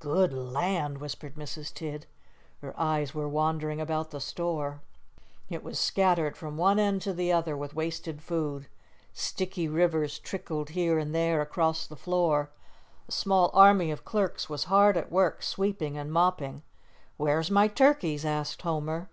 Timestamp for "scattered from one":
5.78-6.80